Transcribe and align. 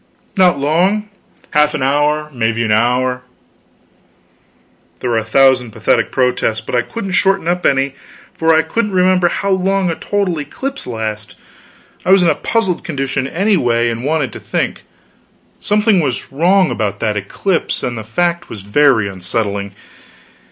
"Not 0.35 0.57
long. 0.57 1.09
Half 1.51 1.75
an 1.75 1.83
hour 1.83 2.31
maybe 2.33 2.63
an 2.65 2.71
hour." 2.71 3.21
There 4.99 5.11
were 5.11 5.19
a 5.19 5.23
thousand 5.23 5.69
pathetic 5.69 6.11
protests, 6.11 6.59
but 6.59 6.73
I 6.73 6.81
couldn't 6.81 7.11
shorten 7.11 7.47
up 7.47 7.67
any, 7.67 7.93
for 8.33 8.51
I 8.51 8.63
couldn't 8.63 8.93
remember 8.93 9.27
how 9.27 9.51
long 9.51 9.91
a 9.91 9.95
total 9.95 10.39
eclipse 10.39 10.87
lasts. 10.87 11.35
I 12.03 12.09
was 12.09 12.23
in 12.23 12.29
a 12.29 12.33
puzzled 12.33 12.83
condition, 12.83 13.27
anyway, 13.27 13.91
and 13.91 14.03
wanted 14.03 14.33
to 14.33 14.39
think. 14.39 14.81
Something 15.59 15.99
was 15.99 16.31
wrong 16.31 16.71
about 16.71 16.99
that 17.01 17.15
eclipse, 17.15 17.83
and 17.83 17.95
the 17.95 18.03
fact 18.03 18.49
was 18.49 18.63
very 18.63 19.07
unsettling. 19.07 19.75